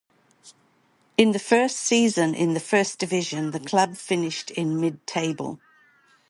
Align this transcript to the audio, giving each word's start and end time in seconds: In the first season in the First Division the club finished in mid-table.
In 1.15 1.31
the 1.31 1.37
first 1.37 1.77
season 1.77 2.33
in 2.33 2.55
the 2.55 2.59
First 2.59 2.97
Division 2.97 3.51
the 3.51 3.59
club 3.59 3.95
finished 3.95 4.49
in 4.49 4.81
mid-table. 4.81 5.59